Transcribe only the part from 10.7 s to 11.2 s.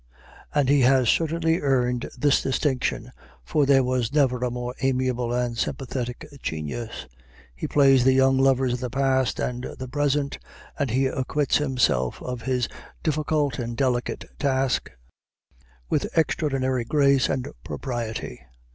and he